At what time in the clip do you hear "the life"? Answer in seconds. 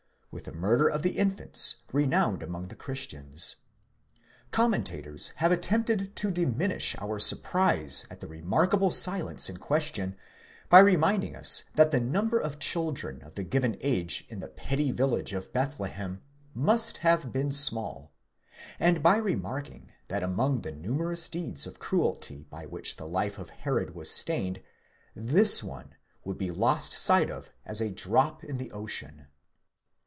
22.95-23.37